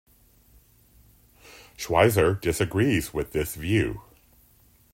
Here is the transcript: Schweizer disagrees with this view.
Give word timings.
Schweizer 1.77 2.33
disagrees 2.41 3.13
with 3.13 3.33
this 3.33 3.53
view. 3.53 4.01